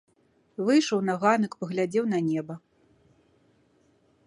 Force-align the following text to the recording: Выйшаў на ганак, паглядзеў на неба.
Выйшаў 0.69 1.03
на 1.09 1.13
ганак, 1.25 1.51
паглядзеў 1.61 2.05
на 2.15 2.19
неба. 2.31 2.53